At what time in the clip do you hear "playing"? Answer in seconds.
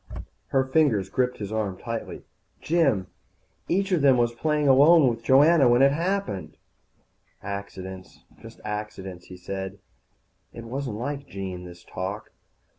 4.33-4.67